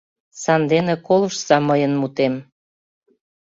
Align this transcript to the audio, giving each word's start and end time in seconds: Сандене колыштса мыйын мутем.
Сандене 0.41 0.95
колыштса 1.07 1.57
мыйын 1.67 1.93
мутем. 1.99 2.33